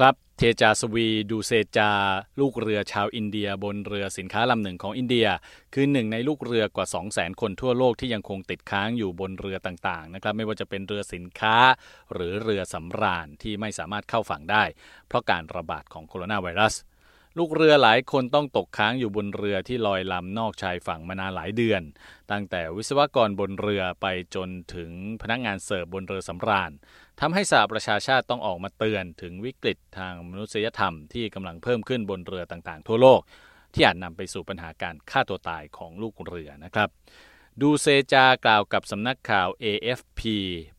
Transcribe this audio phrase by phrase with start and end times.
[0.00, 1.90] ครับเทจาสวีดูเซจา
[2.40, 5.26] ลูกเรือชาวอินเดียบนเรือสินค้าลำหนึ่งของอินเดีย
[5.74, 11.56] คือหนึ่งในลูกเรือกว่า 2 0 0แสนคนทั่วโลกที่ยังคงติดค้างอยู่บนเรือต่างๆนะครับไม่ว่าจะเป็นเรือสินค้า
[12.12, 14.64] หรือเรือสำราญที่ไม่สามารถเข้าฝั่งได้
[15.08, 16.74] เพราะการระบาดของโคโรนาไวรัส
[17.38, 21.82] ลูกเรือหลายคนต้องตกค้างอยู่บนเรือที่ลอยลำนอกชายฝั่งมานานหลายเดือน
[22.30, 24.90] ตั้งแต่วิศวกรบนเรือไปจนถึง
[25.22, 26.70] พนักงานเสิร์ฟบนเรือสำราญ
[27.20, 33.20] ทำให้สหประชาชาติต้องออกมาเตือนถึงวิกฤตทางมนุษยธรรมที่กำลังเพิ่มขึ้นบนเรือต่างๆ ทั่วโลก
[33.74, 36.88] ที่อาจนำไปสู่ปัญหาการฆ่าตัวตายของลูกเรือนะครับ
[37.58, 40.20] ดูเซจากล่าวกับสำนักข่าว AFP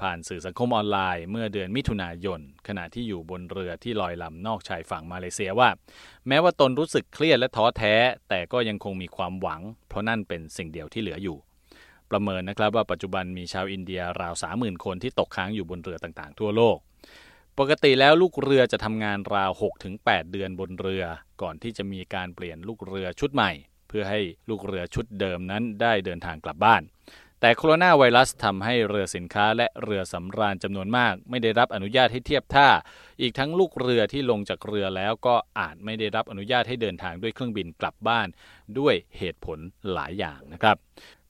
[0.00, 5.68] ผ่านสื่อสังคมออนไลน์ เมื่อเดือนมิถุนายน ขณะที่อยู่บนเรือที่ลอยลำนอกชายฝั่งมาเลเซียว่า
[6.28, 7.94] แม้ว่าตนรู้สึกเครียดและท้อแท้
[8.28, 11.36] แต่ก็ยังคงมีความหวัง เพราะนั่นเป็นสิ่งเดียวที่เหลืออยู่
[12.10, 16.76] ประเมินนะครับว่าปัจจุบันมีชาวอินเดียราว30,000คนที่ตกค้างอยู่บนเรือต่างๆ ทั่วโลก
[17.58, 19.50] ปกติแล้วลูกเรือจะทำงานราว
[19.92, 21.04] 6-8 เดือนบนเรือ
[21.42, 23.52] ก่อนที่จะมีการเปลี่ยนลูกเรือชุดใหม่
[23.88, 26.82] เพื่อให้ลูกเรือชุดเดิมนั้นได้เดินทางกลับบ้าน
[27.40, 32.68] แต่โคโรนาไวรัสทำให้เรือสินค้าและเรือสำราญจำนวนมาก ไม่ได้รับอนุญาตให้เทียบท่า
[33.20, 38.28] อีกทั้งลูกเรือที่ลงจากเรือแล้วก็อาจไม่ได้รับอนุญาตให้เดินทางด้วยเครื่องบินกลับบ้าน
[38.78, 39.58] ด้วยเหตุผล
[39.92, 40.76] หลายอย่างนะครับ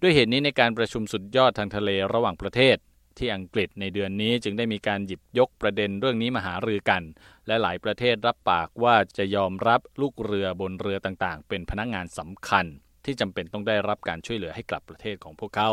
[0.03, 2.77] ด้วยเหตุนี้ในการประชุมสุดยอดทางทะเลระหว่างประเทศ
[3.19, 7.03] ที่อังกฤษในเดือนนี้จึงได้มีการหยิบยกประเด็นเรื่องนี้มาหารือกัน
[7.47, 12.67] และหลายประเทศรับปากว่าจะยอมรับลูกเรือบนเรือต่างๆ เป็นพนักงงานสำคัญ
[13.05, 15.71] ที่จำเป็นต้องได้รับการช่วยเหลือให้กลับประเทศของพวกเขา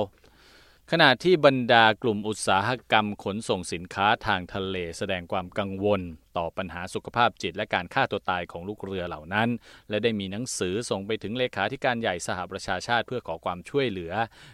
[0.95, 6.02] ขณะที่บรรดากลุ่มอุตสาหกรรมขนส่งสินค้าทางทะเลแสดงความกังวล
[6.38, 9.49] ต่อปัญหาสุขภาพจิตและการฆ่าตัวตายของลูกเรือเหล่านั้น
[9.89, 14.14] และได้มีหนังสือส่งไปถึงเลขาธิการใหญ่สหประชาชาติเพื่อขอความช่วยเหลือ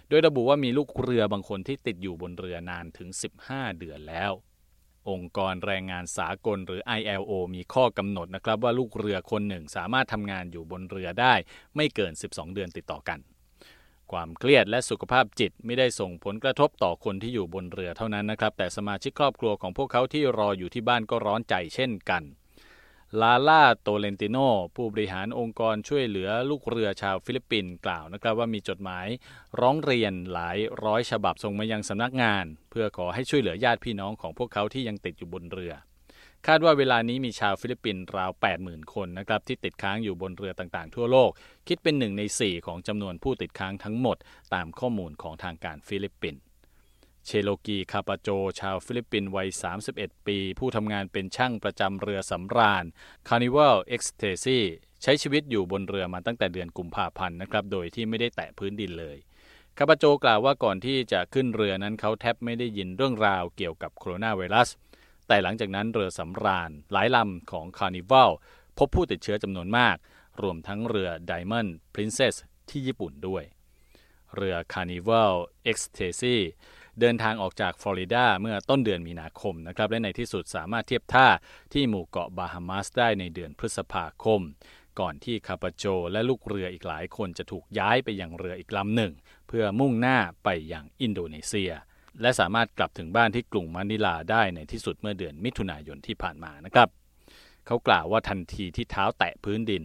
[0.10, 3.10] โดยระบุว่ามีลูกเรือบางคนที่ติดอยู่บนเรือนานถึง
[3.46, 4.32] 15 เดือนแล้ว
[5.10, 11.34] องค์กรแรงงานสากลหรือ ILO มีข้อกำหนดนะครับว่าลูกเรือคนหนึ่งสามารถทำงานอยู่บนเรือได้
[11.76, 13.20] ไม่เกิน 12 เดือนติดต่อกัน
[14.12, 22.24] ความเครียดและสุขภาพจิตไม่ได้ส่งผลกระทบต่อคนที่อยู่บนเรือเท่านั้นนะครับ แต่สมาชิกครอบครัวของพวกเขาที่รออยู่ที่บ้านก็ร้อนใจเช่นกัน
[23.22, 24.38] ลาล่าโตเลนติโน
[24.76, 29.08] ผู้บริหารองค์กรช่วยเหลือลูกเรือชาวฟิลิปปินส์กล่าวนะครับว่ามีจดหมาย
[29.60, 35.74] ร้องเรียนหลายร้อยฉบับส่งมายังสำนักงาน เพื่อขอให้ช่วยเหลือญาติพี่น้องของพวกเขาที่ยังติดอยู่บนเรือ
[36.48, 38.32] คาดว่าเวลานี้มีชาวฟิลิปปินส์ราว
[38.64, 41.32] 80,000 คนนะครับที่ติดค้างอยู่บนเรือต่างๆ ทั่วโลก
[41.68, 44.18] คิดเป็นหนึ่งใน 4 ของจำนวนผู้ติดค้างทั้งหมด
[44.54, 46.42] ตามข้อมูลของทางการฟิลิปปินส์
[47.26, 48.30] เชโลกีคาปาโจ
[48.60, 49.48] ชาวฟิลิปปินส์วัย
[49.88, 52.86] 31 ปี ผู้ทำงานเป็นช่างประจำเรือสำราญ
[53.28, 54.60] Carnival Ecstasy
[55.04, 59.18] ใช้ชีวิตอยู่บนเรือมาตั้งแต่เดือนกุมภาพันธ์นะครับ โดยที่ไม่ได้แตะพื้นดินเลย
[59.78, 64.70] คาปาโจกล่าวว่าก่อนที่จะขึ้นเรือนั้นเขาแทบไม่ได้ยินเรื่องราวเกี่ยวกับโคโรนาไวรัส
[65.32, 68.30] แต่หลังจากนั้นเรือสำราญหลายลำของคาร์นิวัล
[68.78, 69.96] พบผู้ติดเชื้อจำนวนมาก
[70.42, 72.36] รวมทั้งเรือ Diamond Princess
[72.70, 73.44] ที่ญี่ปุ่นด้วย
[74.36, 75.34] เรือ Carnival
[75.72, 76.38] Ecstasy
[77.00, 81.28] เดินทางออกจากฟลอริดาเมื่อต้นเดือนมีนาคมนะครับและในที่สุดสามารถเทียบท่า
[81.74, 84.42] ที่หมู่เกาะบาฮามาสได้ในเดือนพฤษภาคม
[85.00, 89.14] ก่อนที่คาปาโจและลูกเรืออีกหลายคนจะถูกย้ายไปยังเรืออีกลำหนึ่ง
[89.48, 91.72] เพื่อมุ่งหน้าไปยังอินโดนีเซีย
[92.22, 96.90] และสามารถกลับถึงบ้านที่กรุงมะนิลาได้ในที่สุดเมื่อเดือนมิถุนายนที่ผ่านมานะครับ
[97.68, 99.84] เขากล่าวว่าทันทีที่เท้าแตะพื้นดิน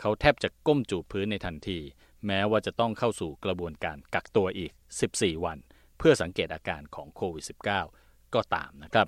[0.00, 1.78] เขาแทบจะก้มจูบพื้นในทันที
[2.26, 4.72] แม้ว่าจะต้องเข้าสู่กระบวนการกักตัวอีก
[5.08, 5.58] 14 วัน
[5.98, 7.44] เพื่อสังเกตอาการของโควิด
[7.88, 9.06] -19 ก็ตามนะครับ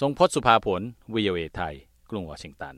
[0.00, 0.82] ทรงพศสุภาผล
[1.14, 1.74] วิเอไทย
[2.10, 2.76] กรุงวอชิงตัน